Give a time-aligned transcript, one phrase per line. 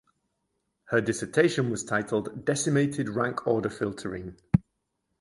[0.85, 4.35] Her dissertation was titled "Decimated Rank Order Filtering".